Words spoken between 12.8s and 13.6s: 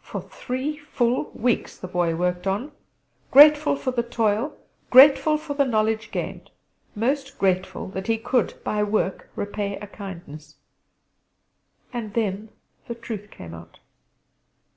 the truth came